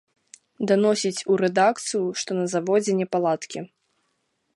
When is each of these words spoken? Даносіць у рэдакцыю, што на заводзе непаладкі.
Даносіць 0.69 1.25
у 1.33 1.35
рэдакцыю, 1.41 2.01
што 2.21 2.31
на 2.39 2.45
заводзе 2.57 2.91
непаладкі. 3.03 3.59